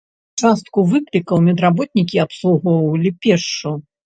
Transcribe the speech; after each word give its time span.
Частку 0.43 0.85
выклікаў 0.93 1.43
медработнікі 1.49 2.23
абслугоўвалі 2.25 3.15
пешшу. 3.23 3.77